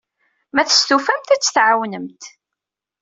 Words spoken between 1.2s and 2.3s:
ad tt-tɛawnemt.